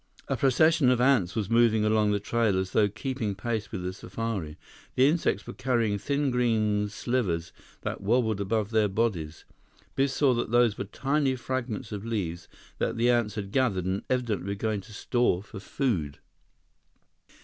A 0.27 0.35
procession 0.35 0.89
of 0.89 0.99
ants 0.99 1.35
was 1.35 1.47
moving 1.47 1.85
along 1.85 2.09
the 2.09 2.19
trail 2.19 2.57
as 2.57 2.71
though 2.71 2.89
keeping 2.89 3.35
pace 3.35 3.71
with 3.71 3.83
the 3.83 3.93
safari. 3.93 4.57
The 4.95 5.07
insects 5.07 5.45
were 5.45 5.53
carrying 5.53 5.99
thin 5.99 6.31
green 6.31 6.89
slivers 6.89 7.53
that 7.81 8.01
wobbled 8.01 8.41
above 8.41 8.71
their 8.71 8.87
bodies. 8.87 9.45
Biff 9.93 10.09
saw 10.09 10.33
that 10.33 10.49
those 10.49 10.75
were 10.75 10.85
tiny 10.85 11.35
fragments 11.35 11.91
of 11.91 12.03
leaves 12.03 12.47
that 12.79 12.97
the 12.97 13.11
ants 13.11 13.35
had 13.35 13.51
gathered 13.51 13.85
and 13.85 14.01
evidently 14.09 14.47
were 14.47 14.55
going 14.55 14.81
to 14.81 14.91
store 14.91 15.43
for 15.43 15.59
food. 15.59 16.17